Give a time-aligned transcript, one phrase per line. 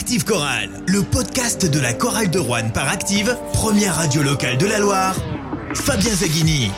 [0.00, 4.64] Active Chorale, le podcast de la chorale de Rouen par Active, première radio locale de
[4.64, 5.14] la Loire.
[5.74, 6.70] Fabien Zaghini.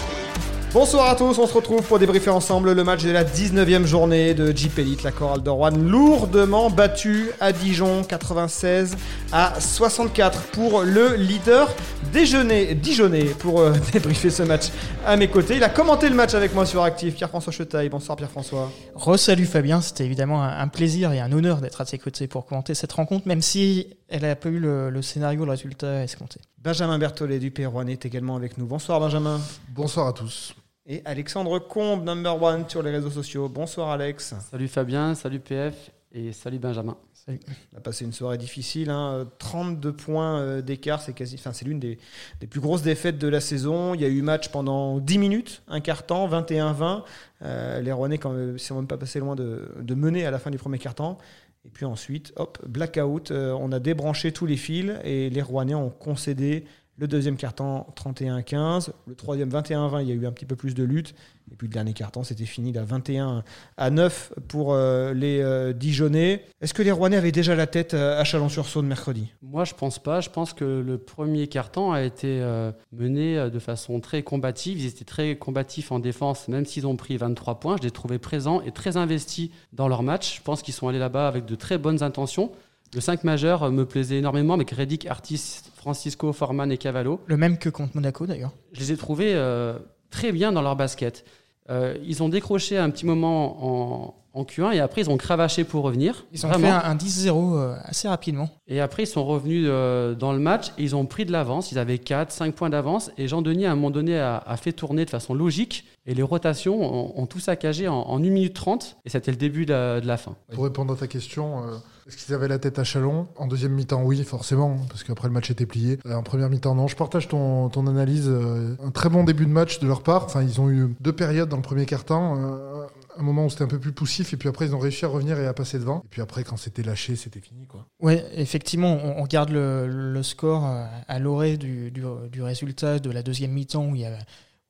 [0.74, 4.32] Bonsoir à tous, on se retrouve pour débriefer ensemble le match de la 19e journée
[4.32, 8.96] de Jeep Elite, la chorale de Rouen, lourdement battue à Dijon, 96
[9.32, 11.68] à 64 pour le leader
[12.10, 14.70] déjeuner, Dijonais pour euh, débriefer ce match
[15.04, 15.56] à mes côtés.
[15.56, 17.90] Il a commenté le match avec moi sur Active, Pierre-François Chetaille.
[17.90, 18.72] Bonsoir Pierre-François.
[18.94, 22.72] Re-salut Fabien, c'était évidemment un, plaisir et un honneur d'être à tes côtés pour commenter
[22.72, 26.40] cette rencontre, même si elle n'a pas eu le, le scénario, le résultat escompté.
[26.62, 28.64] Benjamin Berthollet du Pérouanais est également avec nous.
[28.64, 29.38] Bonsoir Benjamin.
[29.74, 30.54] Bonsoir à tous.
[30.84, 33.48] Et Alexandre Combe, number one sur les réseaux sociaux.
[33.48, 34.34] Bonsoir Alex.
[34.50, 36.96] Salut Fabien, salut PF et salut Benjamin.
[37.12, 37.38] Salut.
[37.72, 39.28] On a passé une soirée difficile, hein.
[39.38, 42.00] 32 points euh, d'écart, c'est quasi, enfin c'est l'une des,
[42.40, 43.94] des, plus grosses défaites de la saison.
[43.94, 47.04] Il y a eu match pendant 10 minutes, un quart temps, 21-20.
[47.42, 50.40] Euh, les Rouennais, quand même, sont même pas passé loin de, de, mener à la
[50.40, 51.16] fin du premier quart temps.
[51.64, 53.30] Et puis ensuite, hop, blackout.
[53.30, 56.64] Euh, on a débranché tous les fils et les Rouennais ont concédé
[56.98, 60.74] le deuxième carton 31-15, le troisième 21-20, il y a eu un petit peu plus
[60.74, 61.14] de lutte.
[61.50, 63.44] Et puis le dernier carton, c'était fini là 21
[63.76, 66.44] à 9 pour euh, les euh, Dijonais.
[66.60, 69.32] Est-ce que les Rouennais avaient déjà la tête euh, à Chalon-sur-Saône mercredi?
[69.42, 70.20] Moi, je pense pas.
[70.20, 74.80] Je pense que le premier carton a été euh, mené de façon très combative.
[74.80, 77.76] Ils étaient très combatifs en défense, même s'ils ont pris 23 points.
[77.78, 80.36] Je les trouvais présents et très investis dans leur match.
[80.36, 82.52] Je pense qu'ils sont allés là-bas avec de très bonnes intentions.
[82.94, 87.20] Le 5 majeur me plaisait énormément avec Reddick, Artis, Francisco, Forman et Cavallo.
[87.26, 88.52] Le même que contre Monaco d'ailleurs.
[88.72, 89.78] Je les ai trouvés euh,
[90.10, 91.24] très bien dans leur basket.
[91.70, 94.04] Euh, ils ont décroché un petit moment
[94.34, 96.26] en, en, Q1 et après ils ont cravaché pour revenir.
[96.32, 96.66] Ils ont Vraiment.
[96.80, 98.50] fait un, un 10-0 euh, assez rapidement.
[98.66, 101.70] Et après ils sont revenus euh, dans le match et ils ont pris de l'avance.
[101.72, 104.56] Ils avaient 4, 5 points d'avance et Jean Denis à un moment donné a, a,
[104.56, 108.20] fait tourner de façon logique et les rotations ont, ont tout saccagé en, en 1
[108.20, 110.36] minute 30 et c'était le début de la, de la, fin.
[110.52, 113.28] Pour répondre à ta question, euh, est-ce qu'ils avaient la tête à Chalon?
[113.36, 115.98] En deuxième mi-temps, oui, forcément, parce qu'après le match était plié.
[116.06, 116.88] Euh, en première mi-temps, non.
[116.88, 118.28] Je partage ton, ton analyse.
[118.28, 120.24] Euh, un très bon début de match de leur part.
[120.24, 122.36] Enfin, ils ont eu deux périodes dans le premier quart-temps.
[122.36, 122.86] Euh,
[123.16, 125.08] un moment où c'était un peu plus poussif, et puis après, ils ont réussi à
[125.08, 126.02] revenir et à passer devant.
[126.04, 127.66] Et puis après, quand c'était lâché, c'était fini.
[127.66, 127.86] Quoi.
[128.00, 133.10] Ouais, effectivement, on, on regarde le, le, score à l'orée du, du, du, résultat de
[133.10, 134.16] la deuxième mi-temps où il y a.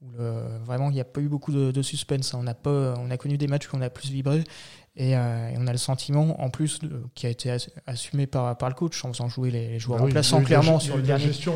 [0.03, 0.23] Où
[0.65, 2.35] vraiment, il n'y a pas eu beaucoup de, suspense.
[2.35, 4.45] On a, pas, on a connu des matchs où on a plus vibré.
[4.95, 8.59] Et, euh, et, on a le sentiment, en plus, de, qui a été assumé par,
[8.59, 11.25] par le coach en faisant jouer les, joueurs ah oui, remplaçants clairement sur le, dernier,
[11.25, 11.55] gestion,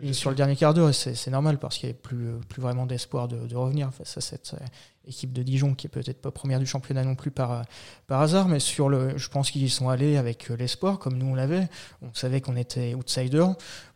[0.00, 0.94] et sur le dernier quart d'heure.
[0.94, 4.22] C'est normal parce qu'il n'y avait plus, plus vraiment d'espoir de, de, revenir face à
[4.22, 4.64] cette euh,
[5.06, 7.62] équipe de Dijon qui est peut-être pas première du championnat non plus par,
[8.06, 8.48] par hasard.
[8.48, 11.68] Mais sur le, je pense qu'ils y sont allés avec l'espoir, comme nous on l'avait.
[12.00, 13.44] On savait qu'on était outsider,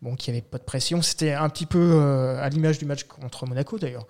[0.03, 1.01] bon, qu'il n'y avait pas de pression.
[1.01, 4.07] C'était un petit peu euh, à l'image du match contre Monaco d'ailleurs.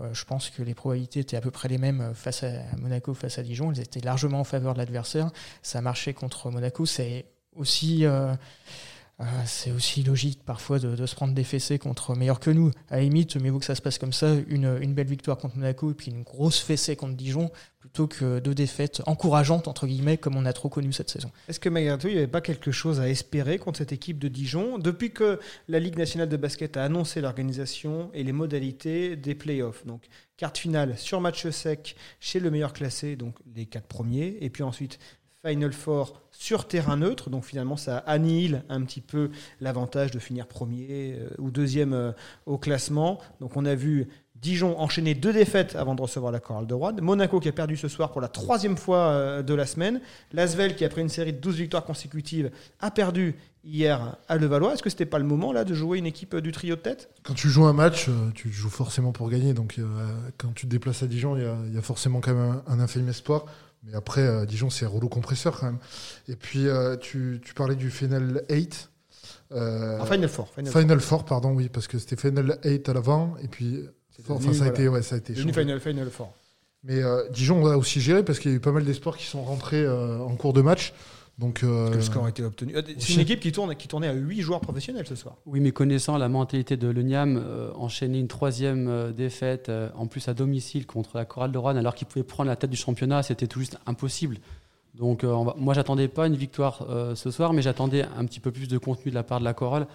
[0.00, 3.14] Euh, je pense que les probabilités étaient à peu près les mêmes face à Monaco,
[3.14, 3.70] face à Dijon.
[3.72, 5.30] Elles étaient largement en faveur de l'adversaire.
[5.62, 6.86] Ça a marché contre Monaco.
[6.86, 8.04] C'est aussi.
[8.04, 8.34] Euh,
[9.20, 12.72] euh, c'est aussi logique parfois de, de, se prendre des fessées contre meilleurs que nous.
[12.90, 15.38] À la limite, mieux vaut que ça se passe comme ça, une, une, belle victoire
[15.38, 17.52] contre Monaco et puis une grosse fessée contre Dijon,
[17.94, 21.30] plutôt que deux défaites encourageantes, entre guillemets, comme on a trop connu cette saison.
[21.48, 24.18] Est-ce que malgré tout, il n'y avait pas quelque chose à espérer contre cette équipe
[24.18, 25.38] de Dijon Depuis que
[25.68, 30.02] la Ligue nationale de basket a annoncé l'organisation et les modalités des playoffs, donc
[30.36, 34.64] carte finale sur match sec chez le meilleur classé, donc les quatre premiers, et puis
[34.64, 34.98] ensuite
[35.46, 39.30] Final Four sur terrain neutre, donc finalement ça annihile un petit peu
[39.60, 42.12] l'avantage de finir premier euh, ou deuxième euh,
[42.46, 43.20] au classement.
[43.40, 44.08] Donc on a vu
[44.44, 46.94] Dijon enchaîner deux défaites avant de recevoir la chorale de Rouen.
[47.00, 50.00] Monaco qui a perdu ce soir pour la troisième fois euh, de la semaine.
[50.32, 52.50] Lasvel qui après une série de 12 victoires consécutives
[52.80, 53.34] a perdu
[53.64, 54.74] hier à Levallois.
[54.74, 57.10] Est-ce que c'était pas le moment là de jouer une équipe du trio de tête?
[57.24, 59.54] Quand tu joues un match, tu joues forcément pour gagner.
[59.54, 59.84] Donc euh,
[60.38, 62.80] quand tu te déplaces à Dijon, il y, y, a forcément quand même un, un
[62.80, 63.46] infime espoir.
[63.84, 65.78] Mais après, euh, Dijon, c'est rouleau compresseur quand même.
[66.28, 68.90] Et puis, euh, tu, tu, parlais du Final 8.
[69.52, 70.48] Euh, ah, Final 4.
[70.54, 73.34] Final, Final 4, pardon, oui, parce que c'était Final 8 à l'avant.
[73.42, 73.84] Et puis,
[74.28, 76.28] enfin, ça, a été, ouais, ça a été Final, Final 4.
[76.84, 79.26] Mais euh, Dijon a aussi géré parce qu'il y a eu pas mal d'espoirs qui
[79.26, 80.92] sont rentrés en cours de match.
[81.38, 82.74] Donc, euh, que le score a été obtenu.
[82.98, 85.36] C'est une équipe qui, tourne, qui tournait à 8 joueurs professionnels ce soir.
[85.46, 90.06] Oui, mais connaissant la mentalité de l'Uniam, euh, enchaîner une troisième euh, défaite, euh, en
[90.06, 92.76] plus à domicile contre la Chorale de Rouen, alors qu'ils pouvaient prendre la tête du
[92.76, 94.38] championnat, c'était tout juste impossible.
[94.94, 96.86] Donc va, moi, j'attendais pas une victoire
[97.16, 99.52] ce soir, mais j'attendais un petit peu plus de contenu de la part de la
[99.52, 99.88] Chorale.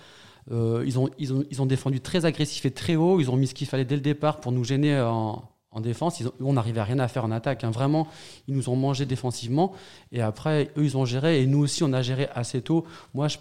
[0.50, 3.20] Ils, ont, ils, ont, ils ont défendu très agressif et très haut.
[3.20, 6.20] Ils ont mis ce qu'il fallait dès le départ pour nous gêner en, en défense.
[6.20, 7.64] Ils ont, on n'arrivait à rien à faire en attaque.
[7.64, 7.72] Hein.
[7.72, 8.08] Vraiment,
[8.48, 9.74] ils nous ont mangé défensivement.
[10.12, 11.42] Et après, eux, ils ont géré.
[11.42, 12.86] Et nous aussi, on a géré assez tôt.
[13.14, 13.38] Moi, je,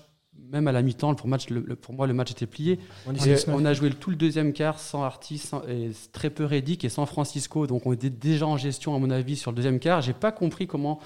[0.51, 2.79] même à la mi-temps, pour, match, le, pour moi, le match était plié.
[3.07, 3.13] On,
[3.49, 6.89] on a joué tout le deuxième quart sans Artis, sans, et très peu Reddick et
[6.89, 7.67] sans Francisco.
[7.67, 10.01] Donc, on était déjà en gestion, à mon avis, sur le deuxième quart.
[10.01, 11.01] J'ai pas compris comment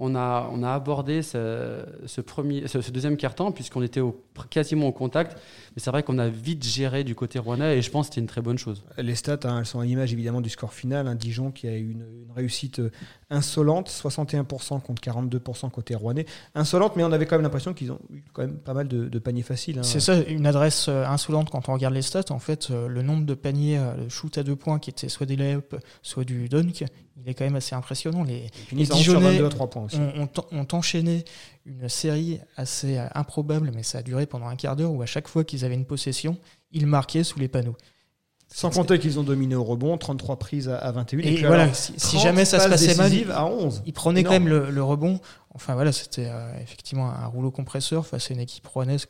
[0.00, 4.22] on a, on a abordé ce, ce premier, ce, ce deuxième quart-temps, puisqu'on était au,
[4.50, 5.36] quasiment au contact.
[5.74, 8.20] Mais c'est vrai qu'on a vite géré du côté rouennais, et je pense que c'était
[8.22, 8.84] une très bonne chose.
[8.96, 11.06] Les stats, hein, elles sont à l'image évidemment du score final.
[11.08, 12.90] Un Dijon qui a eu une, une réussite euh,
[13.30, 16.26] insolente, 61% contre 42% côté rouennais.
[16.54, 19.08] Insolente, mais on avait quand même l'impression qu'ils ont eu quand même pas mal de,
[19.08, 19.78] de paniers faciles.
[19.78, 19.82] hein.
[19.82, 22.30] C'est ça, une adresse euh, insolente quand on regarde les stats.
[22.30, 25.26] En fait, euh, le nombre de paniers de shoot à deux points qui étaient soit
[25.26, 26.84] des lay-up, soit du dunk,
[27.20, 28.22] il est quand même assez impressionnant.
[28.24, 29.96] Les, les en sur Dijonais 22 à 3 points aussi.
[29.96, 31.24] ont, ont, ont enchaîné
[31.66, 35.06] une série assez euh, improbable, mais ça a duré pendant un quart d'heure où à
[35.06, 36.36] chaque fois qu'ils avaient une possession,
[36.72, 37.76] ils marquaient sous les panneaux.
[38.50, 41.18] Sans compter qu'ils ont dominé au rebond, 33 prises à, à 21.
[41.18, 43.82] Et puis voilà, si, si 30 jamais ça se passait mal, décisives à 11.
[43.84, 45.20] ils prenaient quand même le, le rebond.
[45.54, 49.06] Enfin voilà, c'était euh, effectivement un rouleau compresseur face à une équipe rouennaise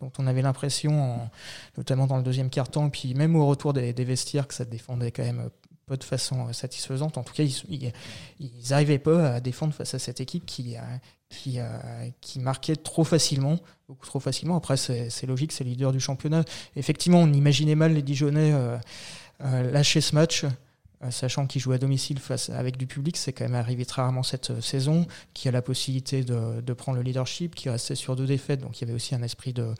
[0.00, 1.30] dont on avait l'impression, en-
[1.76, 5.10] notamment dans le deuxième quart-temps, puis même au retour des, des vestiaires, que ça défendait
[5.10, 5.48] quand même
[5.86, 7.16] pas de façon euh, satisfaisante.
[7.16, 7.92] En tout cas, ils, ils,
[8.40, 10.80] ils arrivaient pas à défendre face à cette équipe qui, euh,
[11.58, 14.56] euh, qui marquait trop facilement, beaucoup trop facilement.
[14.56, 16.44] Après, c'est logique, c'est le leader du championnat.
[16.74, 18.52] Effectivement, on imaginait mal les Dijonais
[19.40, 20.44] lâcher ce match.
[21.04, 24.02] Euh, Sachant qu'ils jouent à domicile face avec du public, c'est quand même arrivé très
[24.02, 27.94] rarement cette euh, saison, qui a la possibilité de, de prendre le leadership, qui restait
[27.94, 29.74] sur deux défaites, donc il y avait aussi un esprit de,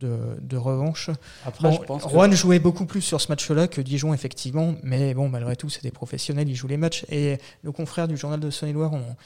[0.00, 1.10] de, de revanche.
[1.44, 4.74] Après, Bon, je pense que- Rouen jouait beaucoup plus sur ce match-là que Dijon, effectivement,
[4.82, 7.04] mais bon, malgré tout, c'est des professionnels, ils jouent les matchs.
[7.10, 9.16] Et nos confrères du journal de Saône-et-Loire ont,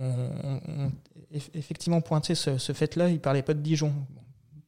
[0.00, 0.92] ont- ont- ont
[1.34, 3.92] eff- effectivement pointé ce, ce fait-là, ils parlaient pas de Dijon.
[4.10, 4.22] Bon,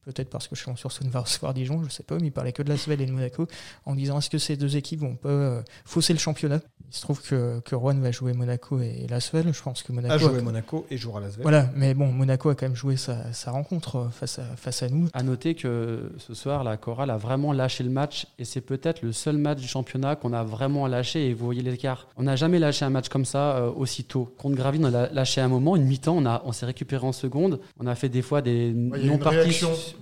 [0.05, 2.69] Peut-être parce que Chalon-sur-Saône va recevoir Dijon, je sais pas, mais ils parlaient que de
[2.69, 3.47] la Svel et de Monaco,
[3.85, 6.59] en disant est-ce que ces deux équipes vont pas euh, fausser le championnat?
[6.91, 9.91] Il se trouve que, que Rouen va jouer Monaco et la Svel, je pense que
[9.91, 10.13] Monaco...
[10.13, 11.41] A a- joué Monaco et jouera Las Vegas.
[11.41, 14.83] Voilà, mais bon, Monaco a quand même joué sa, sa rencontre euh, face à, face
[14.83, 15.07] à nous.
[15.13, 19.01] À noter que ce soir, la chorale a vraiment lâché le match et c'est peut-être
[19.01, 22.07] le seul match du championnat qu'on a vraiment lâché et vous voyez l'écart.
[22.17, 24.31] On n'a jamais lâché un match comme ça euh, aussitôt.
[24.37, 27.11] Contre Gravine, on l'a lâché un moment, une mi-temps, on, a- on s'est récupéré en
[27.11, 27.59] seconde.
[27.79, 29.17] On a fait des fois des Ouais, il y a non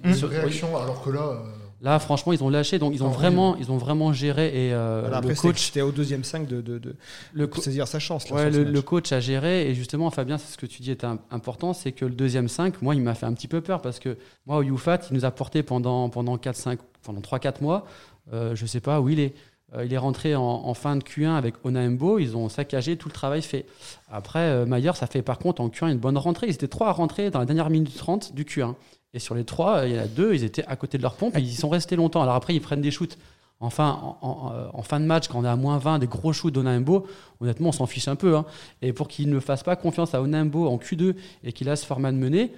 [0.04, 1.38] une réaction, alors que là, euh,
[1.82, 4.74] Là, franchement, ils ont lâché, donc ils ont Ah, vraiment, ils ont vraiment géré et
[4.74, 6.96] euh, Voilà, le après, coach, c'était au deuxième 5 de, de, de
[7.34, 8.30] le co- saisir sa chance.
[8.30, 11.06] là, Ouais, le, coach a géré et justement Fabien, c'est ce que tu dis est
[11.30, 14.00] important, c'est que le deuxième 5, moi il m'a fait un petit peu peur parce
[14.00, 17.60] que moi au UFAT, il nous a porté pendant pendant 4 5 pendant 3 4
[17.62, 17.86] mois,
[18.32, 19.34] euh, je sais pas où il est.
[19.76, 23.10] Euh, il est rentré en, en fin de Q1 avec Onaembo, ils ont saccagé tout
[23.10, 23.66] le travail fait.
[24.10, 26.92] Après Maillard, ça fait par contre en Q1 une bonne rentrée, ils étaient trois à
[26.94, 28.76] rentrer dans la dernière minute 30 du Q1.
[29.14, 31.14] Et sur les trois, il y en a deux, ils étaient à côté de leur
[31.16, 32.22] pompe et ils y sont restés longtemps.
[32.22, 33.18] Alors après, ils prennent des shoots.
[33.62, 37.06] Euh, en fin de match, quand on est à moins 20, des gros shoots d'Onaembo,
[37.40, 38.36] honnêtement, on s'en fiche un peu.
[38.36, 38.46] hein.
[38.82, 42.18] Et pour qu'il ne fasse pas confiance à Onambo en Q2 et qu'il laisse Forman
[42.18, 42.52] mener,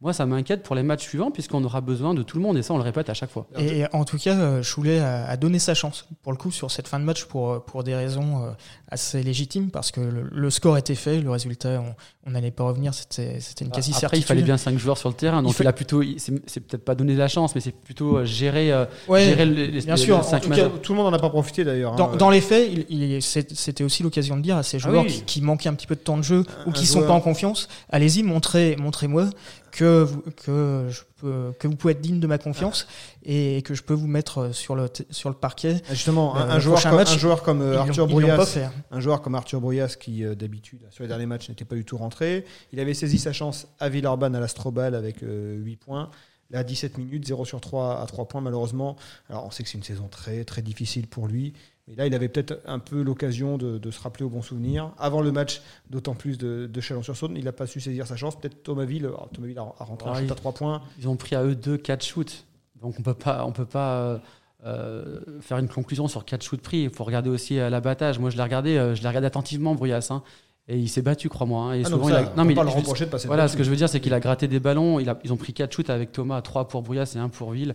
[0.00, 2.62] moi, ça m'inquiète pour les matchs suivants, puisqu'on aura besoin de tout le monde, et
[2.62, 3.46] ça, on le répète à chaque fois.
[3.58, 6.88] Et en tout cas, euh, Choulet a, donné sa chance, pour le coup, sur cette
[6.88, 8.50] fin de match, pour, euh, pour des raisons euh,
[8.90, 11.82] assez légitimes, parce que le, le score était fait, le résultat,
[12.26, 14.26] on n'allait pas revenir, c'était c'était une Après, il quasi-certitude.
[14.26, 17.14] fallait bien 5 joueurs sur le terrain, donc Il a plutôt, c'est peut-être pas donné
[17.14, 18.72] la chance, mais c'est plutôt gérer,
[19.08, 21.16] Ouais, gérer le- les, bien les- sûr, les en tout cas, tout le monde n'en
[21.16, 21.94] a pas profité d'ailleurs.
[21.96, 22.16] Dans, hein.
[22.16, 25.02] dans les faits, il, il- c'est- c'était aussi l'occasion de dire à ces Ah joueurs
[25.04, 25.08] oui.
[25.12, 27.08] qui, qui manquaient un petit peu de temps de jeu ou qui ne sont joueur-
[27.08, 29.28] pas en confiance, allez-y, montrez, montrez-moi
[29.70, 32.86] que vous, que, je peux, que vous pouvez être digne de ma confiance
[33.22, 35.82] et que je peux vous mettre sur le, sur le parquet.
[35.88, 38.58] Ah, Justement, un, Le un joueur comme, match, un joueur comme euh, Arthur Brouillas,
[38.90, 41.84] un joueur comme Arthur Brouillas qui euh, d'habitude sur les derniers matchs n'était pas du
[41.84, 46.10] tout rentré, il avait saisi sa chance à Villeurbanne à l'Astrobal avec euh, 8 points.
[46.50, 48.96] Là, 17 minutes, 0 sur 3 à 3 points malheureusement.
[49.28, 51.54] Alors on sait que c'est une saison très très difficile pour lui.
[51.90, 54.92] Mais là, il avait peut-être un peu l'occasion de, de se rappeler au bon souvenir.
[54.96, 58.38] Avant le match, d'autant plus de, de Chalon-sur-Saône, il n'a pas su saisir sa chance.
[58.38, 60.82] Peut-être Thomasville, alors, Thomasville a, a rentré un Ouais, shoot à 3 points.
[61.00, 62.44] Ils ont pris à eux 2 4 shoots.
[62.80, 64.18] Donc on peut pas, on peut pas euh,
[64.64, 66.82] euh, faire une conclusion sur 4 shoots pris.
[66.84, 68.20] Il faut regarder aussi euh, l'abattage.
[68.20, 70.06] Moi, je l'ai regardé, euh, je l'ai regardé attentivement, Brouillas.
[70.10, 70.22] hein.
[70.68, 71.62] et il s'est battu, crois-moi.
[71.64, 71.72] hein.
[71.74, 73.10] Et Ah, souvent, donc il ça, a- on peut mais pas il- le reprocher de
[73.10, 75.00] passer Voilà, ce que je veux dire, c'est qu'il a gratté des ballons.
[75.00, 77.50] Il a- ils ont pris 4 shoots avec Thomas, 3 pour Brouillas et 1 pour
[77.50, 77.74] Ville.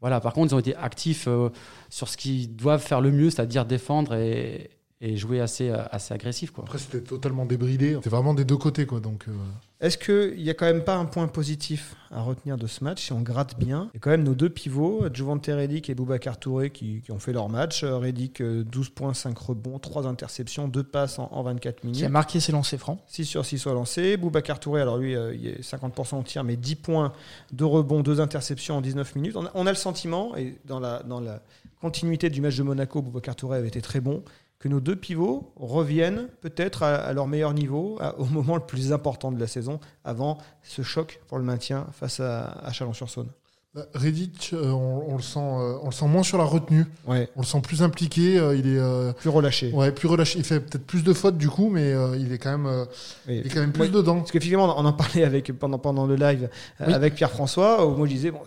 [0.00, 1.50] Voilà, par contre, ils ont été actifs euh,
[1.90, 6.12] sur ce qu'ils doivent faire le mieux, c'est-à-dire défendre et, et jouer assez, euh, assez
[6.12, 6.50] agressif.
[6.50, 6.64] Quoi.
[6.64, 7.94] après c'était totalement débridé.
[7.94, 8.98] C'était vraiment des deux côtés quoi.
[8.98, 9.32] Donc euh,
[9.80, 13.04] Est-ce qu'il n'y a quand même pas un point positif à retenir de ce match
[13.04, 13.90] si on gratte bien?
[13.92, 17.12] Il y a quand même nos deux pivots, Jovante Reddick et Boubacar Touré, qui, qui
[17.12, 17.84] ont fait leur match.
[17.84, 21.86] Euh, Reddick, euh, 12 points, 5 rebonds, 3 interceptions, 2 passes en, en 24 Qui
[21.86, 22.08] a minutes.
[22.08, 22.98] marqué ses lancers francs.
[23.06, 24.16] 6 sur 6 soit lancé.
[24.16, 27.12] Boubacar Touré, alors lui, euh, il est 50% au tir, mais 10 points,
[27.52, 29.36] 2 rebonds, 2 interceptions en 19 minutes.
[29.36, 31.40] On a, on a le sentiment, et dans la, dans la
[31.80, 34.24] continuité du match de Monaco, Boubacar Touré avait été très bon,
[34.58, 39.30] que nos deux pivots reviennent peut-être à, leur meilleur niveau au moment le plus important
[39.30, 43.30] de la saison, avant ce choc pour le maintien face à Chalon-sur-Saône.
[43.78, 46.86] Euh, Reddit, euh, on, on le sent, euh, on le sent moins sur la retenue.
[47.06, 48.38] Ouais, On le sent plus impliqué.
[48.38, 49.70] euh, il est euh, plus relâché.
[49.72, 50.38] ouais, plus relâché.
[50.38, 52.84] Il fait peut-être plus de fautes du coup, mais euh, il est quand même, euh,
[53.28, 53.40] Oui.
[53.42, 53.88] il est quand même plus Ouais.
[53.88, 54.16] dedans.
[54.18, 56.48] Parce qu'effectivement, on en parlait avec, pendant, pendant le live
[56.86, 56.92] Oui.
[56.92, 58.40] avec Pierre-François, où moi je disais, bon,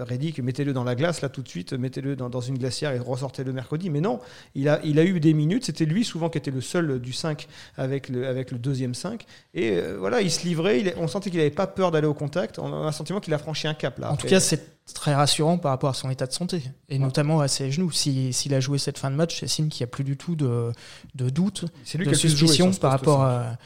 [0.00, 2.98] Reddick, mettez-le dans la glace là tout de suite, mettez-le dans, dans une glacière et
[2.98, 3.90] ressortez-le mercredi.
[3.90, 4.20] Mais non,
[4.54, 7.12] il a, il a eu des minutes, c'était lui souvent qui était le seul du
[7.12, 9.24] 5 avec le, avec le deuxième 5.
[9.54, 12.14] Et euh, voilà, il se livrait, il, on sentait qu'il n'avait pas peur d'aller au
[12.14, 14.10] contact, on a un sentiment qu'il a franchi un cap là.
[14.12, 14.63] En tout cas, c'est
[14.94, 17.90] très rassurant par rapport à son état de santé, et notamment à ses genoux.
[17.90, 20.16] Si- S'il a joué cette fin de match, c'est signe qu'il n'y a plus du
[20.16, 20.72] tout de,
[21.14, 21.64] de doute,
[22.04, 22.10] de
[22.46, 23.56] suspicion par rapport, à,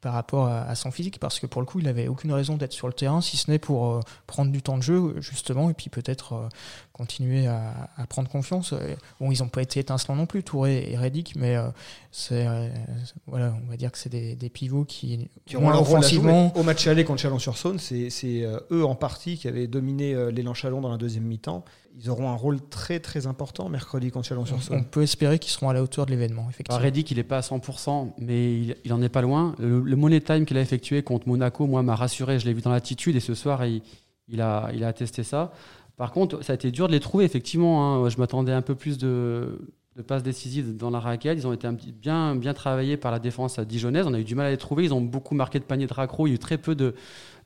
[0.00, 2.56] par rapport à, à son physique, parce que pour le coup, il n'avait aucune raison
[2.56, 5.68] d'être sur le terrain, si ce n'est pour euh, prendre du temps de jeu, justement,
[5.68, 6.48] et puis peut-être euh,
[6.92, 8.72] continuer à, à prendre confiance.
[8.72, 11.68] Et, Bon, ils n'ont pas été étincelants non plus, Touré et Reddick, mais euh,
[12.12, 12.46] c'est,
[13.26, 16.86] voilà, on va dire que c'est des, des pivots qui, moins leur offensivement, Au match
[16.86, 20.96] aller contre Chalon-sur-Saône, c'est c'est, eux en partie qui avaient dominé l'élan Chalon dans la
[20.96, 21.64] deuxième mi-temps.
[21.98, 24.84] Ils auront un rôle très très important mercredi contre on Chalon-sur-Saône.
[24.86, 26.80] peut espérer qu'ils seront à la hauteur de l'événement, effectivement.
[26.80, 29.54] Reddick, il n'est pas à 100%, mais il, il en est pas loin.
[29.58, 32.38] Le, le money time qu'il a effectué contre Monaco, moi, m'a rassuré.
[32.38, 33.82] Je l'ai vu dans l'attitude et ce soir, il,
[34.28, 35.52] il a, il a attesté ça.
[35.96, 38.04] Par contre, ça a été dur de les trouver, effectivement.
[38.04, 38.08] hein.
[38.08, 39.58] Je m'attendais un peu plus de,
[39.96, 41.36] de passes décisives dans la raquette.
[41.36, 44.06] Ils ont été un petit, bien, bien travaillés par la défense à dijonnaise.
[44.06, 44.84] On a eu du mal à les trouver.
[44.84, 46.26] Ils ont beaucoup marqué de paniers de raccro.
[46.26, 46.94] Il y a eu très peu de,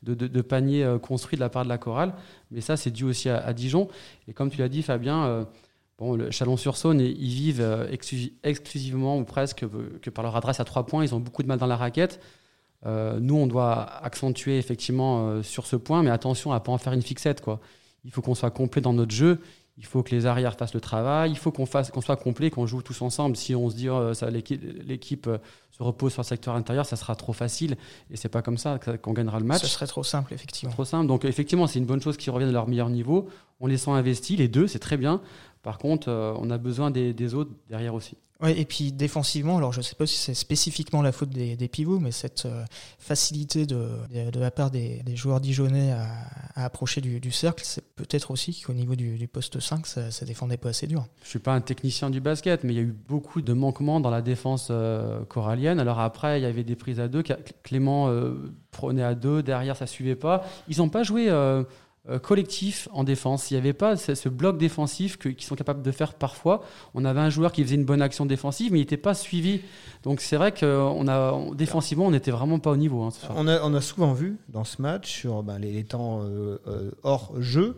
[0.04, 2.12] de, de- de paniers euh, construits de la part de la chorale.
[2.50, 3.88] Mais ça, c'est dû aussi à, Dijon.
[4.28, 5.44] Et comme tu l'as dit, Fabien, euh,
[5.98, 9.64] bon, le Chalon-sur-Saône, ils vivent euh, exclu- exclusivement ou presque
[10.02, 11.02] que par leur adresse à trois points.
[11.04, 12.20] Ils ont beaucoup de mal dans la raquette.
[12.86, 17.00] Nous, on doit accentuer effectivement sur ce point, mais attention à pas en faire une
[17.00, 17.40] fixette.
[17.40, 17.58] Quoi.
[18.04, 19.40] Il faut qu'on soit complet dans notre jeu.
[19.76, 21.32] Il faut que les arrières fassent le travail.
[21.32, 23.36] Il faut qu'on fasse, qu'on soit complet, qu'on joue tous ensemble.
[23.36, 25.38] Si on se dit euh, ça, l'équipe, euh,
[25.72, 27.76] se repose sur le secteur intérieur, ça sera trop facile.
[28.10, 29.62] Et c'est pas comme ça qu'on gagnera le match.
[29.62, 30.72] Ce serait trop simple, effectivement.
[30.72, 31.08] Trop simple.
[31.08, 33.28] Donc effectivement, c'est une bonne chose qu'ils reviennent à leur meilleur niveau.
[33.58, 35.20] On les sent investis, les deux, c'est très bien.
[35.64, 38.16] Par contre, euh, on a besoin des, des autres derrière aussi.
[38.40, 41.56] Ouais, et puis défensivement, alors je ne sais pas si c'est spécifiquement la faute des,
[41.56, 42.64] des pivots, mais cette euh,
[42.98, 46.08] facilité de, de, de la part des, des joueurs dijonnais à,
[46.56, 50.10] à approcher du, du cercle, c'est peut-être aussi qu'au niveau du, du poste 5, ça,
[50.10, 51.06] ça défendait pas assez dur.
[51.22, 54.00] Je suis pas un technicien du basket, mais il y a eu beaucoup de manquements
[54.00, 55.78] dans la défense euh, corallienne.
[55.78, 57.22] Alors après, il y avait des prises à deux.
[57.22, 58.34] Cl- Clément euh,
[58.72, 60.44] prenait à deux, derrière ça suivait pas.
[60.68, 61.30] Ils n'ont pas joué
[62.22, 63.50] collectif en défense.
[63.50, 66.62] Il n'y avait pas ce, bloc défensif qu'ils sont capables de faire parfois.
[66.94, 69.60] On avait un joueur qui faisait une bonne action défensive, mais il n'était pas suivi.
[70.02, 73.02] Donc c'est vrai qu'on a on- défensivement, on n'était vraiment pas au niveau.
[73.02, 73.10] hein.
[73.34, 77.40] On a, a souvent vu dans ce match, sur ben, les, temps euh, euh, hors
[77.40, 77.76] jeu,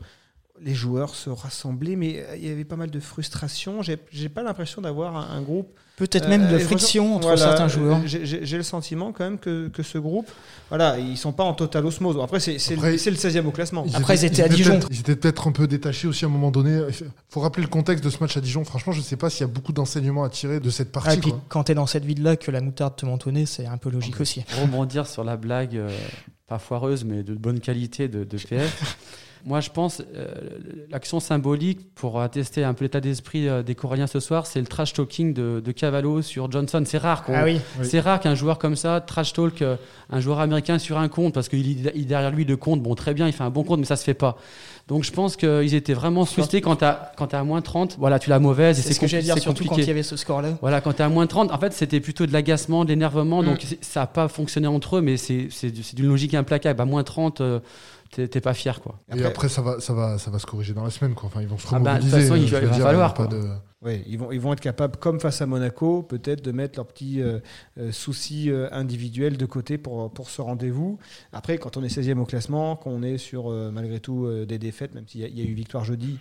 [0.61, 3.83] les joueurs se rassembler, mais euh, il y avait pas mal de frustration.
[3.83, 5.79] J'ai pas l'impression d'avoir un groupe.
[5.97, 8.01] Peut-être même de Euh, friction entre voilà, certains joueurs.
[8.05, 10.29] J'ai le sentiment quand même que, que ce groupe,
[10.69, 12.19] voilà, ils sont pas en total osmose.
[12.23, 13.87] Après, c'est le, c'est le 16e au classement.
[13.95, 14.79] Après, ils étaient à Dijon.
[14.91, 16.83] Ils étaient peut-être un peu détachés aussi à un moment donné.
[16.91, 18.63] Il faut rappeler le contexte de ce match à Dijon.
[18.65, 21.01] Franchement, je ne sais pas s'il y a beaucoup d'enseignements à tirer de cette Ah,
[21.01, 21.17] partie.
[21.17, 21.41] et puis quoi.
[21.49, 24.21] quand tu es dans cette ville-là, que la moutarde te montonnait, c'est un peu logique
[24.21, 24.45] aussi.
[24.61, 25.89] rebondir sur la blague, euh,
[26.47, 28.99] pas foireuse, mais de bonne qualité de, de PF.
[29.47, 30.27] Moi, je pense euh,
[30.91, 34.67] l'action symbolique pour attester un peu l'état d'esprit euh, des Coralliens ce soir, c'est le
[34.67, 36.83] trash talking de, de Cavallo sur Johnson.
[36.85, 37.87] C'est rare qu'on Ah oui, Oui.
[37.89, 39.77] c'est rare qu'un joueur comme ça trash talk euh,
[40.11, 42.83] un joueur américain sur un compte parce qu'il il est derrière lui le compte.
[42.83, 44.37] Bon, très bien, il fait un bon compte, mais ça se fait pas.
[44.89, 47.97] Donc, je pense qu'ils étaient vraiment frustrés quand t'as quand t'as à moins 30.
[48.01, 49.83] Voilà, tu l'as mauvaise et c'est c'est ce que j'allais dire, surtout quand compliqué.
[49.83, 50.59] il y avait ce score-là.
[50.61, 53.43] Voilà, quand tu es à moins 30, en fait, c'était plutôt de l'agacement, de l'énervement.
[53.43, 53.47] Mm.
[53.47, 56.81] Donc, ça n'a pas fonctionné entre eux, mais c'est c'est du- c'est d'une logique implacable.
[56.81, 57.59] À moins 30, euh,
[58.11, 58.99] t'es t'es pas fier, quoi.
[59.17, 61.15] Et après, ça, va, ça, va, ça va se corriger dans la semaine.
[61.15, 61.27] Quoi.
[61.27, 62.21] Enfin, ils vont se Ah bah, de toute remobiliser.
[62.29, 63.37] façon, il va- va dire, falloir, pas quoi.
[63.39, 63.49] de-
[63.83, 66.87] Ouais, ils vont, ils vont être capables, comme face à Monaco, peut-être de mettre leurs
[66.87, 67.39] petits euh,
[67.79, 70.99] euh, soucis euh, individuels de côté pour, pour ce rendez-vous.
[71.33, 74.59] Après, quand on est 16e au classement, qu'on est sur euh, malgré tout euh, des
[74.59, 76.19] défaites, même s'il y, a- il y a eu victoire jeudi,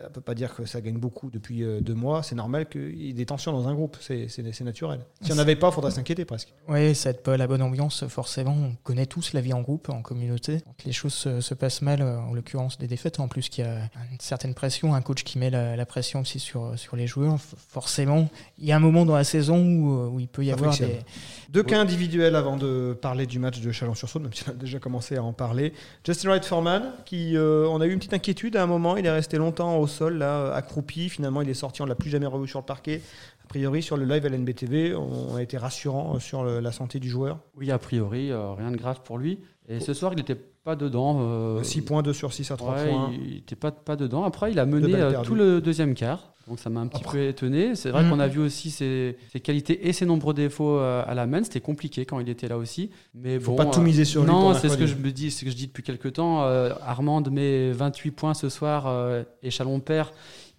[0.00, 2.22] on ne peut pas dire que ça gagne beaucoup depuis euh, deux mois.
[2.22, 5.00] C'est normal qu'il y ait des tensions dans un groupe, c'est naturel.
[5.20, 6.52] Si on n'avait pas, il faudrait s'inquiéter presque.
[6.68, 8.52] Oui, ça aide pas la bonne ambiance, forcément.
[8.52, 10.60] On connaît tous la vie en groupe, en communauté.
[10.64, 13.64] Quand les choses se, se passent mal, euh, en l'occurrence des défaites, en plus qu'il
[13.64, 16.96] y a une certaine pression, un coach qui met la, la pression aussi sur, sur
[16.96, 20.28] les joueurs, forcément, il y a un moment dans la saison où, euh, où il
[20.28, 20.98] peut y Ça avoir frictionne.
[20.98, 21.04] des...
[21.50, 24.80] Deux cas individuels avant de parler du match de Chalon-sur-Saône, même si on a déjà
[24.80, 25.72] commencé à en parler.
[26.04, 29.06] Justin Wright Foreman, qui euh, on a eu une petite inquiétude à un moment, il
[29.06, 31.08] est resté longtemps au sol, là, accroupi.
[31.08, 33.00] Finalement, il est sorti, on l'a plus jamais revu sur le parquet.
[33.44, 37.08] A priori, sur le live LNBTV, on a été rassurant euh, sur la santé du
[37.08, 37.40] joueur.
[37.56, 39.38] Oui, a priori, euh, rien de grave pour lui.
[39.68, 41.62] Et ce soir, il était pas dedans.
[41.62, 43.10] 6 points, 2 sur 6 à 3 ouais, points.
[43.12, 44.24] Il n'était pas, pas dedans.
[44.24, 46.30] Après, il a mené euh, tout le deuxième quart.
[46.48, 47.74] Donc ça m'a un petit Après- peu étonné.
[47.74, 48.10] C'est vrai Mhm.
[48.10, 51.42] qu'on a vu aussi ses, ses qualités et ses nombreux défauts euh, à la main.
[51.42, 52.90] C'était compliqué quand il était là aussi.
[53.14, 55.10] Mais Faut bon, pas tout euh, miser sur lui Non, c'est ce que je me
[55.10, 56.44] dis, c'est ce que je dis depuis quelques temps.
[56.44, 60.08] Euh, Armande met 28 points ce soir euh, et Chalon perd.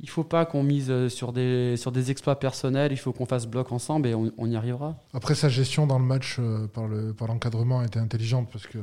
[0.01, 2.91] Il faut pas qu'on mise euh, sur des, sur des exploits personnels.
[2.91, 4.95] Il faut qu'on fasse bloc ensemble et on, y arrivera.
[5.13, 8.77] Après, sa gestion dans le match euh, par le par l'encadrement était intelligente parce que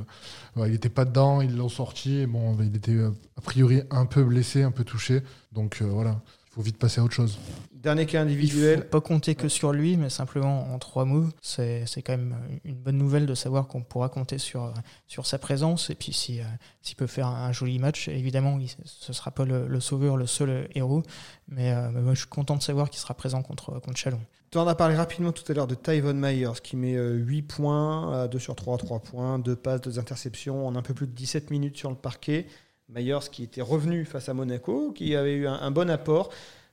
[0.57, 2.27] ouais, il était pas dedans, ils l'ont sorti.
[2.27, 5.23] Bon, il était euh, a priori un peu blessé, un peu touché.
[5.53, 7.39] Donc voilà, il faut vite passer à autre chose.
[7.73, 8.89] Dernier cas Il faut individuel.
[8.89, 11.27] pas compter que sur lui, mais simplement en trois mots.
[11.41, 14.73] C'est c'est quand même une bonne nouvelle de savoir qu'on pourra compter sur,
[15.07, 15.91] sur sa présence.
[15.91, 16.45] Et puis si, euh,
[16.83, 20.27] s'il peut faire un joli match, évidemment, il, ce sera pas le, le sauveur, le
[20.27, 21.03] seul héros.
[21.49, 24.21] Mais, euh, mais moi, je suis content de savoir qu'il sera présent contre, contre Chalon.
[24.51, 27.43] Tu en as parlé rapidement tout à l'heure de Tyvon Myers qui met euh, 8
[27.43, 31.07] points, euh, 2 sur 3, 3 points, 2 passes, 2 interceptions en un peu plus
[31.07, 32.47] de 17 minutes sur le parquet.
[32.95, 36.31] Myers qui était revenu face à Monaco, qui avait eu un, bon apport.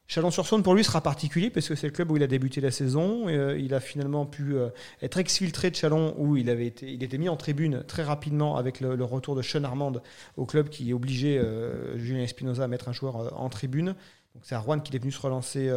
[0.08, 2.72] Chalon-sur-Saône, pour lui, sera particulier parce que c'est le club où il a débuté la
[2.72, 3.30] saison.
[3.30, 4.70] Et, euh, il a finalement pu euh,
[5.02, 8.58] être exfiltré de Chalon où il, avait été, il était mis en tribune très rapidement
[8.58, 9.94] avec le, retour de Sean Armand
[10.36, 13.96] au club qui obligeait euh, Julien Espinoza à mettre un joueur en tribune.
[14.34, 15.72] Donc c'est à Rouen qu'il est venu se relancer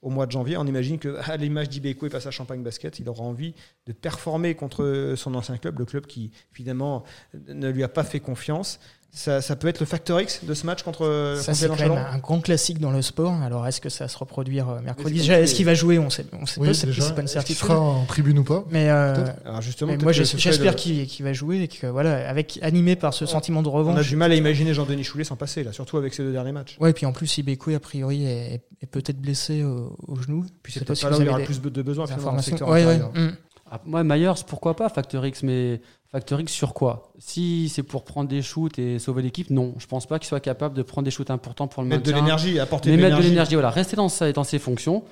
[0.00, 0.56] au mois de janvier.
[0.56, 3.54] On imagine qu'à l'image d'Ibeco et face à Champagne Basket, il aura envie
[3.86, 7.04] de performer contre son ancien club, le club qui finalement
[7.48, 8.80] ne lui a pas fait confiance.
[9.10, 11.92] Ça, ça peut être le facteur X de ce match contre, Ça, c'est quand même
[11.92, 13.32] un grand classique dans le sport.
[13.42, 15.28] Alors, est-ce que ça va se reproduire euh, mercredi?
[15.28, 15.98] Est-ce qu'il va jouer?
[15.98, 17.56] On sait, on sait Oui, pas, c'est c'est pas une est-ce qu'il certitude.
[17.68, 18.64] sera en tribune ou pas?
[18.70, 19.24] Mais, euh.
[19.44, 23.14] Alors justement, mais moi, j'espère qu'il qu'il va jouer et que, voilà, avec, animé par
[23.14, 24.08] ce sentiment de On a revanche.
[24.08, 26.76] du mal à imaginer Jean-Denis Choulet s'en passer, là, surtout avec ces deux derniers matchs.
[26.78, 30.44] Ouais, et puis en plus, Ibeco, a priori, est, est peut-être blessé au, au genou.
[30.62, 32.30] Puis c'est pas peut-être si pas là où il y aura plus de besoins finalement,
[32.32, 32.84] dans le secteur Ouais,
[33.16, 33.32] hum.
[33.70, 37.12] Ah, Moi, Myers, pourquoi pas Factor X, mais Factor X sur quoi?
[37.18, 39.74] Si c'est pour prendre des shoots et sauver l'équipe, non.
[39.78, 42.10] Je pense pas qu'il soit capable de prendre des shoots importants pour le Mettre de
[42.12, 42.24] maintien.
[42.24, 43.30] l'énergie, apporter Mais de mettre de l'énergie.
[43.30, 43.70] l'énergie, voilà.
[43.70, 45.04] Rester dans, sa- dans ses fonctions.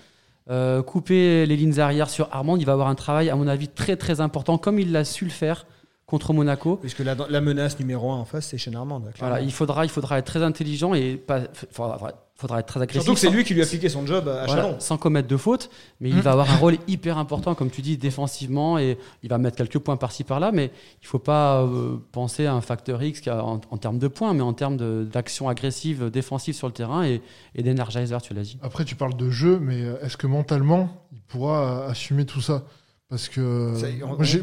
[0.49, 3.69] Euh, couper les lignes arrière sur Armand, il va avoir un travail, à mon avis,
[3.69, 5.67] très très important, comme il l'a su le faire
[6.07, 6.77] contre Monaco.
[6.77, 9.03] Puisque la, la menace numéro un en face, c'est Shane Armand.
[9.19, 11.41] Voilà, il faudra, il faudra être très intelligent et pas,
[11.73, 13.03] faudra, faudra être très agressif.
[13.03, 14.77] Surtout que c'est lui qui lui a piqué son job à voilà, Chalon.
[14.79, 15.69] sans commettre de faute,
[16.01, 16.21] mais il Mm.
[16.21, 19.79] va avoir un rôle hyper important, comme tu dis, défensivement, et il va mettre quelques
[19.81, 20.71] points par-ci par-là, mais
[21.03, 24.07] il faut pas euh, penser à un facteur X qui a- en, en termes de
[24.07, 27.21] points, mais en termes d'action agressive, défensive sur le terrain et,
[27.57, 28.59] et d'énergizer, tu l'as dit.
[28.63, 32.41] Après, tu parles de jeu, mais euh, est-ce que mentalement, il pourra euh, assumer tout
[32.43, 32.63] ça?
[33.08, 33.73] Parce que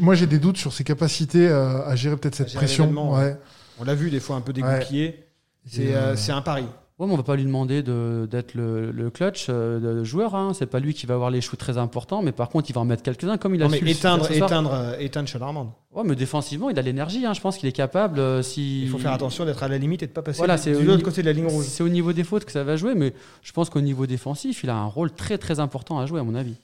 [0.00, 3.12] moi, j'ai- des doutes sur ses capacités euh, à gérer peut-être cette gérer pression.
[3.12, 3.36] Ouais.
[3.78, 5.24] On l'a vu des fois un peu dégoupillé.
[5.66, 6.64] C'est euh, euh, c'est un pari.
[6.98, 10.34] Ouais, mais on va pas lui demander de- d'être le, le clutch euh, de joueur.
[10.36, 10.52] Hein.
[10.54, 12.82] C'est pas lui qui va avoir les shoots très importants, mais par contre, il va
[12.82, 14.36] en mettre quelques-uns, comme il a Non, mais su le éteindre, soir.
[14.36, 15.72] éteindre, euh, éteindre.
[15.92, 17.26] Ouais, mais défensivement, il a l'énergie.
[17.26, 17.32] Hein.
[17.34, 18.20] Je pense qu'il est capable.
[18.20, 18.82] euh, si...
[18.84, 20.72] Il faut faire attention d'être à la limite et de ne pas passer Voilà, du-
[20.72, 21.64] de l'autre côté de la ligne rouge.
[21.68, 24.62] C'est au niveau des fautes que ça va jouer, mais je pense qu'au niveau défensif,
[24.62, 26.54] il a un rôle très très important à jouer, à mon avis.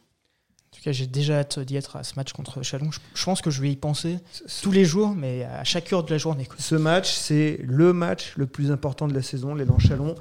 [0.81, 2.90] Tout cas, j'ai déjà hâte d'y être à ce match contre Chalon.
[2.90, 4.16] Je, je pense que je vais y penser
[4.62, 6.47] tous les jours, mais à chaque heure de la journée.
[6.47, 6.57] quoi.
[6.59, 10.14] Ce match, c'est le match le plus important de la saison, l'élan Chalon.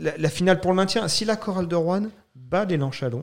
[0.00, 3.22] La, la finale pour le maintien, si la chorale de Rouen bat l'élan Chalon,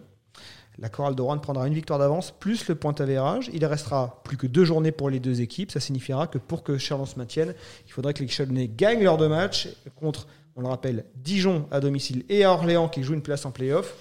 [0.78, 3.50] la chorale de Rouen prendra une victoire d'avance plus le point avérage.
[3.52, 5.72] Il restera plus que deux journées pour les deux équipes.
[5.72, 7.56] Ça signifiera que pour que Chalon se maintienne,
[7.88, 11.80] il faudrait que les Chalonnais gagnent leurs deux matchs contre, on le rappelle, Dijon à
[11.80, 13.96] domicile et à Orléans qui jouent une place en play-off.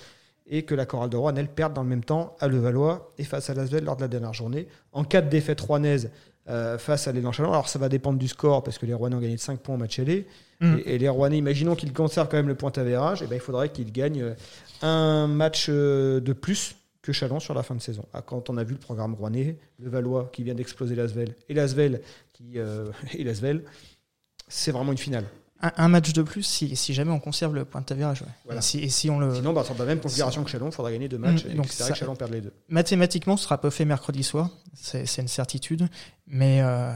[0.46, 3.24] Et que la chorale de Rouen, elle, perde dans le même temps à Levallois et
[3.24, 4.68] face à Lasvel lors de la dernière journée.
[4.92, 6.10] En cas de défaite rouennaise,
[6.48, 7.52] euh, face à l'élan Chalon.
[7.52, 9.76] Alors ça va dépendre du score parce que les Rouennais ont gagné de 5 points
[9.76, 10.26] au match aller.
[10.60, 10.76] Mm.
[10.84, 13.40] Et, et les Rouennais, imaginons qu'ils conservent quand même le point avérage, et ben, il
[13.40, 14.34] faudrait qu'ils gagnent euh,
[14.82, 18.04] un match euh, de plus que Chalon sur la fin de saison.
[18.12, 21.54] Ah, Quand on a vu le programme Rouennais, le Valois qui vient d'exploser Lasvel et
[21.54, 22.00] Lasvel
[22.32, 23.64] qui euh, et Lasvel,
[24.48, 25.24] c'est vraiment une finale.
[25.60, 28.22] Un, un match de plus si, si jamais on conserve le point de avérage.
[28.22, 28.28] ouais.
[28.44, 28.58] Voilà.
[28.58, 29.34] Et, si, et si on le.
[29.34, 31.44] Sinon, bah, dans la même configuration que Chalon, il faudra gagner deux matchs.
[31.46, 32.52] Mm, et donc c'est vrai ça- que Chalon perd les deux.
[32.68, 35.88] Mathématiquement, ce sera pas fait mercredi soir, c'est une certitude,
[36.26, 36.92] mais euh,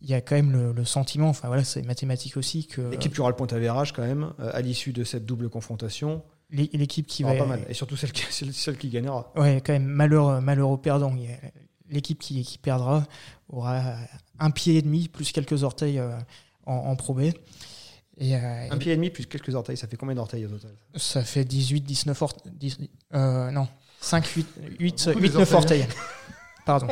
[0.00, 3.12] il y a quand même le, le sentiment, enfin voilà, c'est mathématique aussi, que L'équipe
[3.12, 6.70] qui aura le point avérage quand même, euh, à l'issue de cette double confrontation, l'é-
[6.72, 7.34] l'équipe qui va.
[7.34, 7.60] pas mal.
[7.68, 9.30] Et surtout celle qui, celle- celle qui gagnera.
[9.36, 11.14] Ouais, quand même, malheur, malheur au perdant.
[11.90, 13.04] L'équipe qui, qui perdra
[13.48, 13.82] aura
[14.38, 16.10] un pied et demi plus quelques orteils euh,
[16.68, 17.20] en, en Pro B.
[18.20, 20.72] Et, euh, Un pied et demi plus quelques orteils, ça fait combien d'orteils au total?
[20.96, 22.52] Ça fait 18, 19 orteils.
[23.14, 23.68] euh, non,
[24.00, 24.46] 5, 8,
[24.80, 25.80] 8, Beaucoup 8 des 9 orteils.
[25.82, 25.96] orteils.
[26.66, 26.88] Pardon.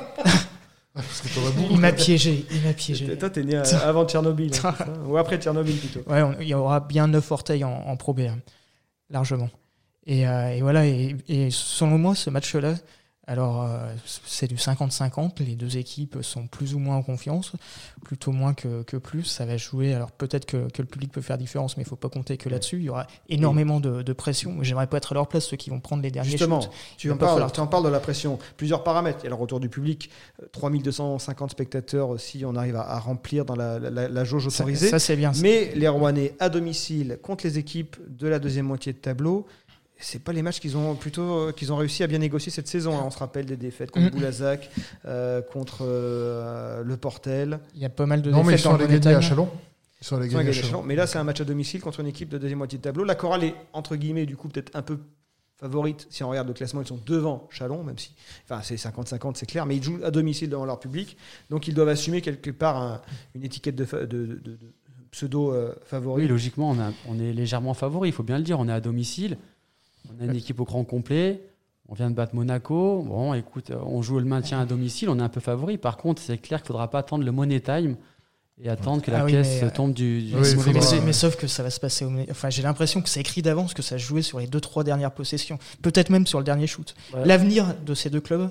[0.94, 1.66] Beaucoup.
[1.72, 2.46] Il m'a piégé.
[2.50, 3.18] Il m'a piégé.
[3.18, 4.74] Toi, t'es né euh, avant Tchernobyl, hein,
[5.06, 6.00] ou après Tchernobyl plutôt.
[6.10, 8.38] Ouais, on- il y aura bien 9 orteils en, en Pro B, hein,
[9.10, 9.50] largement.
[10.06, 12.74] Et, euh, et voilà, et, et selon moi, ce match-là
[13.28, 13.92] Alors, euh,
[14.24, 15.42] c'est du 50-50.
[15.42, 17.52] Les deux équipes sont plus ou moins en confiance,
[18.04, 19.24] plutôt moins que, que plus.
[19.24, 19.94] Ça va jouer.
[19.94, 22.36] Alors, peut-être que, que, le public peut faire différence, mais il ne faut pas compter
[22.36, 22.76] que là-dessus.
[22.78, 24.58] Il y aura énormément de, de pression.
[24.62, 26.70] J'aimerais pas être à leur place, ceux qui vont prendre les derniers Justement, shoots.
[26.98, 28.38] tu en, parles, tu en parles de la pression.
[28.56, 29.18] Plusieurs paramètres.
[29.22, 30.08] Il y a le retour du public.
[30.52, 34.86] 3250 spectateurs aussi, on arrive à, à remplir dans la, la, la jauge autorisée.
[34.86, 35.32] Ça, ça c'est bien.
[35.42, 39.46] Mais les Rouennais à domicile contre les équipes de la deuxième moitié de tableau,
[39.98, 42.96] c'est pas les matchs qu'ils ont plutôt qu'ils ont réussi à bien négocier cette saison.
[42.96, 43.02] Hein.
[43.06, 44.10] On se rappelle des défaites contre mmh.
[44.10, 44.70] Boulazac,
[45.06, 47.60] euh, contre euh, le Portel.
[47.74, 48.46] Il y a pas mal de non, défaites.
[48.46, 49.48] mais ils sont allés à Chalon.
[50.00, 50.82] Ils sont allés gagner à Chalon.
[50.82, 53.04] Mais là, c'est un match à domicile contre une équipe de deuxième moitié de tableau.
[53.04, 54.98] La chorale est entre guillemets du coup peut-être un peu
[55.58, 56.06] favorite.
[56.10, 59.46] Si on regarde le classement, ils sont devant Chalon, même si, enfin, c'est 50-50, c'est
[59.46, 61.16] clair, mais ils jouent à domicile devant leur public,
[61.48, 63.00] donc ils doivent assumer quelque part un,
[63.34, 64.58] une étiquette de, de, de, de
[65.10, 66.22] pseudo euh, favori.
[66.22, 68.60] Oui, logiquement, on, a, on, est légèrement favori, il faut bien le dire.
[68.60, 69.38] On est à domicile,
[70.14, 71.42] on a une équipe au grand complet.
[71.88, 73.04] On vient de battre Monaco.
[73.06, 75.78] Bon, écoute, on joue le maintien à domicile, on est un peu favori.
[75.78, 77.96] Par contre, c'est clair qu'il ne faudra pas attendre le money time
[78.60, 80.22] et attendre que la ah oui, pièce mais, tombe du.
[80.22, 82.04] du oui, mais, mais, mais, sauf que ça va se passer.
[82.04, 82.10] Au...
[82.30, 84.82] Enfin, j'ai l'impression que c'est écrit d'avance que ça se jouait sur les deux trois
[84.82, 86.94] dernières possessions, peut-être même sur le dernier shoot.
[87.12, 87.24] Ouais.
[87.24, 88.50] L'avenir de ces deux clubs.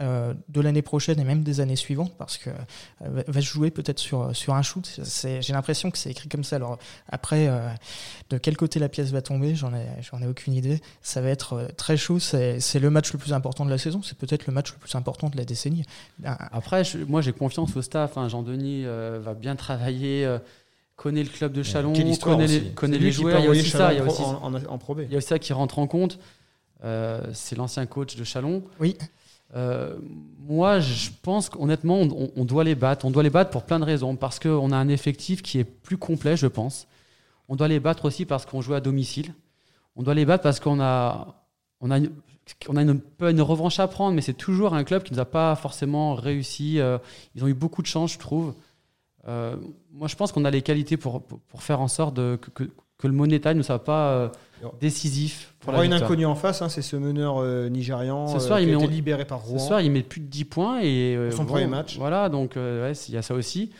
[0.00, 3.72] Euh, de l'année prochaine et même des années suivantes parce que euh, va se jouer
[3.72, 7.68] peut-être sur sur un shoot j'ai l'impression que c'est écrit comme ça alors après euh,
[8.30, 11.30] de quel côté la pièce va tomber j'en ai j'en ai aucune idée ça va
[11.30, 14.52] être très chaud c'est le match le plus important de la saison c'est peut-être le
[14.52, 15.84] match le plus important de la décennie
[16.22, 18.28] après je, moi j'ai confiance au staff hein.
[18.28, 20.32] Jean Denis va bien travailler
[20.94, 23.40] connaît le club de Chalon, connaît les, connaît les joueurs.
[23.40, 25.18] Il y a aussi ça, il y a aussi, en, en, en il y a
[25.18, 26.20] aussi ça qui rentre en compte.
[26.84, 28.62] Euh, c'est l'ancien coach de Chalon.
[28.78, 28.96] Oui.
[29.56, 29.96] Euh,
[30.40, 33.04] moi, je pense qu'honnêtement, on, doit les battre.
[33.04, 34.16] On doit les battre pour plein de raisons.
[34.16, 36.86] Parce qu'on a un effectif qui est plus complet, je pense.
[37.48, 39.34] On doit les battre aussi parce qu'on joue à domicile.
[39.96, 41.34] On doit les battre parce qu'on a,
[41.80, 42.10] on a, une,
[42.68, 45.24] on a une, revanche à prendre, mais c'est toujours un club qui ne nous a
[45.24, 46.78] pas forcément réussi.
[46.78, 46.98] Euh,
[47.34, 48.54] ils ont eu beaucoup de chance, je trouve.
[49.26, 49.56] Euh,
[49.92, 53.06] moi, je pense qu'on a les qualités pour, pour, faire en sorte de, que, que
[53.06, 54.28] le Money Time ne soit pas euh,
[54.80, 55.54] décisif.
[55.60, 58.64] Pour la une inconnue en face, hein, c'est ce meneur euh, nigérian ce soir, qui
[58.64, 59.58] il a met, été libéré par Rouen.
[59.58, 60.80] Ce soir, il met plus de 10 points.
[60.82, 61.96] Et, son bon, premier match.
[61.96, 63.70] Voilà, donc ouais, il y a ça aussi.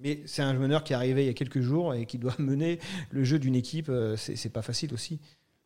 [0.00, 2.34] Mais c'est un meneur qui est arrivé il y a quelques jours et qui doit
[2.38, 3.90] mener le jeu d'une équipe.
[4.16, 5.20] C'est pas facile aussi.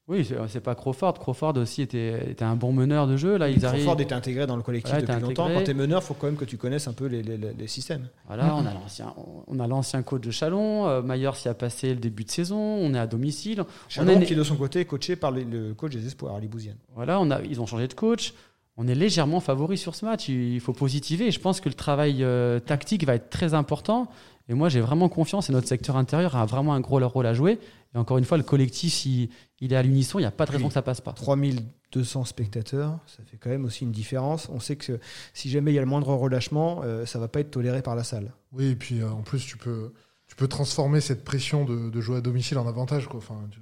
[0.08, 1.14] Oui, c'est pas Crawford.
[1.18, 3.36] Crawford aussi était, était, un bon meneur de jeu.
[3.36, 4.00] Là, ils Crawford arrivent...
[4.00, 5.50] était intégré dans le collectif voilà, depuis longtemps.
[5.52, 7.36] Quand tu es meneur, il faut quand même que tu connaisses un peu les, les,
[7.36, 8.08] les systèmes.
[8.26, 9.12] Voilà, on a l'ancien,
[9.46, 10.88] on a l'ancien coach de Chalon.
[10.88, 12.56] Euh, Maillard s'y a passé le début de saison.
[12.56, 13.64] On est à domicile.
[13.90, 14.24] Chalon on est...
[14.24, 16.78] qui de son côté est coaché par le, le coach des espoirs, Ali Bouziane.
[16.94, 18.32] Voilà, on a, ils ont changé de coach.
[18.80, 20.28] On est légèrement favori sur ce match.
[20.28, 21.32] Il faut positiver.
[21.32, 24.08] Je pense que le travail euh, tactique va être très important.
[24.48, 27.34] Et moi, j'ai vraiment confiance et notre secteur intérieur a vraiment un gros rôle à
[27.34, 27.58] jouer.
[27.92, 30.46] Et encore une fois, le collectif, il, il est à l'unisson, il n'y a pas
[30.46, 30.68] de raison oui.
[30.68, 31.12] que ça passe pas.
[31.12, 34.48] 3200 spectateurs, ça fait quand même aussi une différence.
[34.48, 35.00] On sait que
[35.34, 37.82] si jamais il y a le moindre relâchement, euh, ça ne va pas être toléré
[37.82, 38.32] par la salle.
[38.52, 39.92] Oui, et puis euh, en plus, tu peux,
[40.28, 43.08] tu peux transformer cette pression de, de jouer à domicile en avantage.
[43.08, 43.18] Quoi.
[43.18, 43.58] Enfin, tu,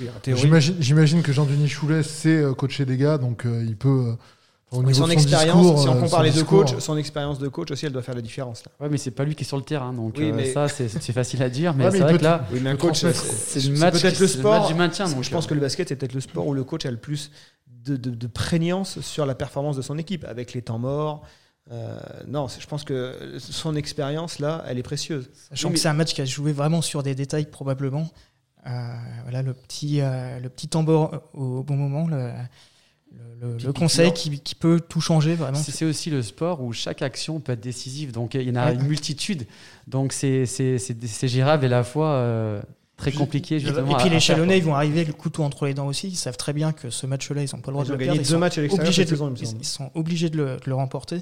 [0.00, 4.14] oui, J'imagine que Jean-Denis Choulet sait euh, coacher des gars, donc il peut
[4.70, 7.38] au niveau son, son expérience, discours, si on euh, compare les deux coachs, son expérience
[7.38, 8.64] de coach aussi, elle doit faire la différence.
[8.64, 8.72] Là.
[8.80, 10.66] Ouais, mais c'est pas lui qui est sur le terrain, donc Oui, euh, mais- ça
[10.68, 12.72] c'est c'est facile à dire, mais Ouais, mais c'est vrai que là, Oui, mais un
[12.72, 14.60] Le coach, c'est c'est le match, peut-être le c'est sport.
[14.60, 15.08] match du maintien.
[15.10, 16.90] Donc, je pense euh, que le basket est peut-être le sport où le coach a
[16.90, 17.30] le plus
[17.84, 21.22] de, de, de prégnance sur la performance de son équipe, avec les temps morts.
[21.70, 25.28] Euh, non, c'est- je pense que son expérience là, elle est précieuse.
[25.50, 28.08] Sachant Oui, que c'est un match qui a joué vraiment sur des détails probablement.
[28.66, 28.70] Euh,
[29.24, 32.30] voilà le petit euh, le petit tambour au, bon moment, le,
[33.40, 35.58] le, le- conseil qui, qui peut tout changer vraiment.
[35.58, 38.12] C'est aussi le sport où chaque action peut être décisive.
[38.12, 38.74] Donc il y en a Ouais.
[38.74, 39.46] une multitude.
[39.88, 42.62] Donc c'est c'est- c'est c'est gérable et à la fois euh,
[42.96, 43.58] très compliqué.
[43.58, 45.86] justement, Et puis à les Chalonnais, ils vont arriver avec le couteau entre les dents
[45.88, 46.06] aussi.
[46.08, 47.98] Ils savent très bien que ce match-là, ils n'ont pas le droit Ils de le
[47.98, 48.14] perdre.
[48.14, 51.18] Ils deux sont matchs obligés de- saison, ils sont obligés de le, de le remporter.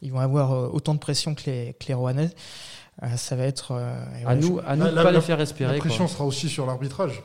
[0.00, 2.30] Ils vont avoir euh, autant de pression que les, que les Rouennais.
[3.02, 3.72] Euh, ça va être.
[3.72, 5.72] euh, et À ouais, nous, à nous La- de la- pas la- les faire respirer.
[5.72, 6.12] La pression quoi.
[6.14, 7.22] sera aussi sur l'arbitrage.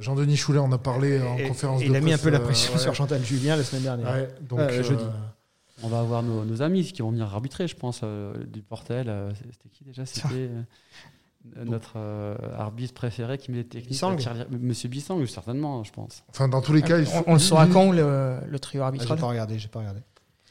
[0.00, 2.22] Jean-Denis Choulet en a parlé en Et- conférence et de il a mis un presse,
[2.24, 2.78] peu la euh, pression ouais.
[2.80, 4.12] sur Chantal Julien la semaine dernière.
[4.12, 5.04] Ouais, donc, Euh, euh, jeudi.
[5.84, 9.08] On va avoir nos, nos amis qui vont venir arbitrer, je pense, euh, du Portel.
[9.08, 10.04] euh, C'était qui déjà?
[10.04, 10.62] C'était euh,
[11.64, 13.90] notre euh, arbitre préféré qui met les techniques.
[13.90, 14.16] Bissang.
[14.50, 16.24] Monsieur Bissang, certainement, je pense.
[16.30, 18.82] Enfin, dans tous les cas, il faut- on, on le saura quand le, le trio
[18.82, 19.18] Ah, j'ai arbitral?
[19.18, 20.00] pas regardé, j'ai pas regardé.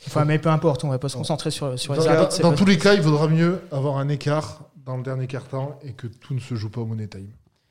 [0.07, 2.41] Enfin, mais peu importe, on va pas se concentrer sur, sur les Dans, arbitres.
[2.41, 5.91] dans tous les cas, il vaudra mieux avoir un écart dans le dernier quart-temps et
[5.93, 7.27] que tout ne se joue pas au money time.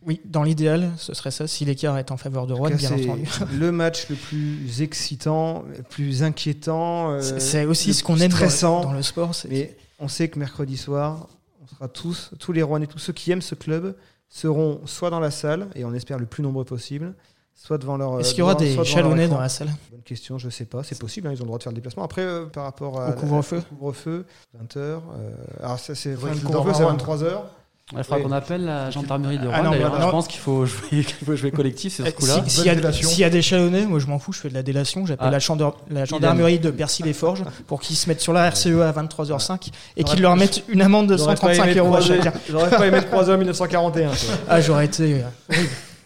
[0.06, 2.92] Oui, dans l'idéal, ce serait ça, si l'écart est en faveur de Rouen, cas, bien
[2.92, 3.28] entendu.
[3.58, 7.10] le match le plus excitant, le plus inquiétant.
[7.10, 8.30] euh, C'est- aussi le ce qu'on plus aime
[8.62, 9.32] dans dans le sport.
[9.50, 11.26] Mais on sait que mercredi soir,
[11.62, 13.94] on sera tous, tous les Rouennais, tous ceux qui aiment ce club,
[14.30, 17.14] seront soit dans la salle, et on espère le plus nombreux possible,
[17.54, 18.20] soit devant leur.
[18.20, 19.26] Est-ce qu'il y aura des écran.
[19.28, 20.82] dans la salle Bonne question, je sais pas.
[20.82, 22.04] C'est possible, hein, ils ont le droit de faire le déplacement.
[22.04, 24.24] Après, euh, par rapport à Au couvre-feu couvre-feu,
[24.58, 25.00] 20h.
[25.62, 26.96] alors, ça, c'est Faudrait le couvre-feu, c'est avant.
[26.96, 27.40] 23h.
[27.92, 28.22] Il faudra Oui.
[28.22, 29.64] qu'on appelle la gendarmerie de Ah Rouen.
[29.64, 29.90] non, d'ailleurs.
[29.90, 30.06] voilà.
[30.06, 32.40] Je pense qu'il faut jouer, qu'il faut jouer collectif sur ce coup-là.
[32.46, 33.08] si- S'il y, a- délation.
[33.08, 35.06] s'il y a des chalonnais, moi je m'en fous, je fais de la délation.
[35.06, 35.32] J'appelle Ah.
[35.32, 39.72] la, chandeur- la gendarmerie de Percy-les-Forges pour qu'ils se mettent sur la RCE à 23h05
[39.96, 42.32] et qu'ils leur mettent une amende de J'aurais pas 135 aimé euros à chacun.
[42.48, 44.10] J'aurais pas aimé 3h 1941.
[44.10, 44.18] toi.
[44.48, 45.22] Ah, j'aurais été.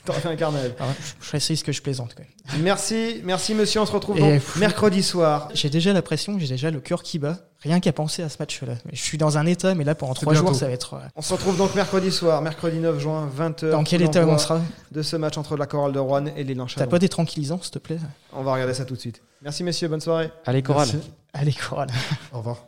[0.04, 0.74] T'aurais fait un carnaval.
[0.80, 0.84] ah
[1.20, 2.14] je ferais ce que je plaisante.
[2.14, 2.24] quoi.
[2.60, 3.80] Merci, merci monsieur.
[3.80, 5.48] On se retrouve Et donc mercredi soir.
[5.54, 7.38] J'ai déjà la pression, j'ai déjà le cœur qui bat.
[7.62, 8.74] Rien qu'à penser à ce match-là.
[8.92, 10.94] Je suis dans un état, mais là pendant trois jours, ça va être.
[10.94, 13.70] euh, On se retrouve donc mercredi soir, mercredi 9 juin, 20h.
[13.70, 14.60] Dans quel état on sera
[14.92, 17.70] De ce match entre la chorale de Rouen et les T'as pas des tranquillisants, s'il
[17.70, 17.98] te plaît?
[18.34, 19.22] On va regarder ça tout de suite.
[19.40, 20.30] Merci messieurs, bonne soirée.
[20.44, 20.88] Allez, Coral.
[20.92, 21.10] Merci.
[21.32, 21.88] Allez, Coral.
[22.32, 22.58] Au revoir.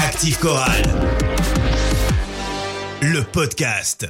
[0.00, 0.82] Active Chorale.
[3.02, 4.08] Le podcast.